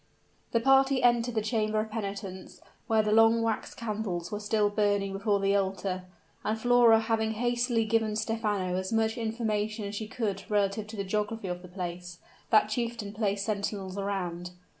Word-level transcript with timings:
The 0.51 0.59
party 0.59 1.03
entered 1.03 1.35
the 1.35 1.43
chamber 1.43 1.79
of 1.79 1.91
penitence, 1.91 2.59
where 2.87 3.03
the 3.03 3.11
long 3.11 3.43
wax 3.43 3.75
candles 3.75 4.31
were 4.31 4.39
still 4.39 4.67
burning 4.67 5.13
before 5.13 5.39
the 5.39 5.55
altar; 5.55 6.05
and 6.43 6.57
Flora 6.59 7.01
having 7.01 7.33
hastily 7.33 7.85
given 7.85 8.15
Stephano 8.15 8.77
as 8.77 8.91
much 8.91 9.15
information 9.15 9.85
as 9.85 9.93
she 9.93 10.07
could 10.07 10.43
relative 10.49 10.87
to 10.87 10.95
the 10.97 11.03
geography 11.03 11.49
of 11.49 11.61
the 11.61 11.67
place, 11.67 12.17
that 12.49 12.67
chieftain 12.67 13.13
placed 13.13 13.45
sentinels 13.45 13.95
around. 13.95 14.53